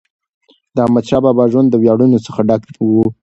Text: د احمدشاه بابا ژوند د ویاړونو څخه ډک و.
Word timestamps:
د 0.75 0.77
احمدشاه 0.85 1.21
بابا 1.25 1.45
ژوند 1.51 1.67
د 1.69 1.75
ویاړونو 1.81 2.17
څخه 2.25 2.41
ډک 2.49 2.63
و. 2.83 2.91